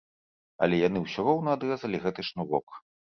[0.65, 2.67] Але яны ўсё роўна адрэзалі гэты шнурок.